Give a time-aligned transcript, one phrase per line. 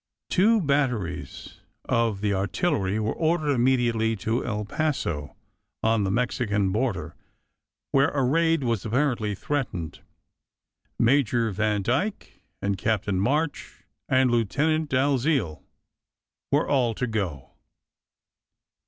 [0.31, 5.35] Two batteries of the th Artillery were ordered immediately to El Paso,
[5.83, 7.13] on the Mex ican border,
[7.91, 9.99] where a raid was apparently threatened.
[10.97, 15.61] Major Vandyke and Captain March and Lieutenant Dal ziel
[16.51, 17.51] were all to go.